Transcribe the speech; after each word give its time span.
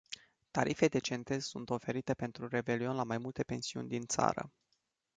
Tarife 0.51 0.87
decente 0.89 1.39
sunt 1.41 1.69
oferite 1.69 2.13
pentru 2.13 2.47
revelion 2.47 2.95
la 2.95 3.03
mai 3.03 3.17
multe 3.17 3.43
pensiuni 3.43 3.87
din 3.87 4.01
țară. 4.05 4.51